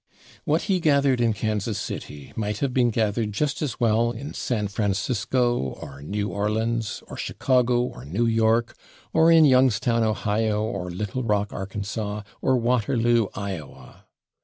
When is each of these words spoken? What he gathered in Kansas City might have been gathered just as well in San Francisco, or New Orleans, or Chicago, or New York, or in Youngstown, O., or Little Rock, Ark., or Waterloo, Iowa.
What 0.45 0.63
he 0.63 0.79
gathered 0.79 1.21
in 1.21 1.31
Kansas 1.33 1.77
City 1.77 2.33
might 2.35 2.57
have 2.57 2.73
been 2.73 2.89
gathered 2.89 3.33
just 3.33 3.61
as 3.61 3.79
well 3.79 4.09
in 4.09 4.33
San 4.33 4.67
Francisco, 4.67 5.59
or 5.79 6.01
New 6.01 6.29
Orleans, 6.29 7.03
or 7.07 7.15
Chicago, 7.17 7.81
or 7.81 8.03
New 8.03 8.25
York, 8.25 8.75
or 9.13 9.31
in 9.31 9.45
Youngstown, 9.45 10.03
O., 10.03 10.15
or 10.63 10.89
Little 10.89 11.21
Rock, 11.21 11.53
Ark., 11.53 11.75
or 12.41 12.57
Waterloo, 12.57 13.27
Iowa. 13.35 14.05